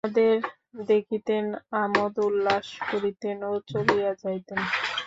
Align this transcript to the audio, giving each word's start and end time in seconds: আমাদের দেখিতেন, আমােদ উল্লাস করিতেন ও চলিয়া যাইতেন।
আমাদের 0.03 0.35
দেখিতেন, 0.87 1.45
আমােদ 1.81 2.15
উল্লাস 2.27 2.67
করিতেন 2.89 3.37
ও 3.43 3.53
চলিয়া 3.71 4.11
যাইতেন। 4.21 4.59